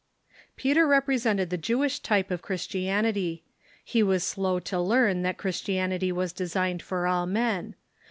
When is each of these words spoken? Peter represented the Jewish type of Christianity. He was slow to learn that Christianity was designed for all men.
Peter 0.55 0.87
represented 0.87 1.51
the 1.51 1.59
Jewish 1.59 1.99
type 1.99 2.31
of 2.31 2.41
Christianity. 2.41 3.43
He 3.85 4.01
was 4.01 4.23
slow 4.23 4.59
to 4.61 4.79
learn 4.81 5.21
that 5.21 5.37
Christianity 5.37 6.11
was 6.11 6.33
designed 6.33 6.81
for 6.81 7.05
all 7.05 7.27
men. 7.27 7.75